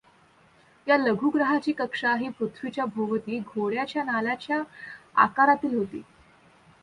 या 0.87 0.95
लघुग्रहाची 0.97 1.71
कक्षा 1.71 2.13
ही 2.13 2.29
पृथ्वीच्या 2.29 2.85
भोवती 2.85 3.39
घोड्याच्या 3.39 4.03
नालाच्या 4.03 4.61
आकारातील 5.15 5.77
होती. 5.77 6.01